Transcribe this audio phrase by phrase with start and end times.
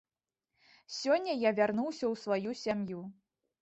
[0.99, 3.09] Сёння я вярнуўся ў сваю сям'ю.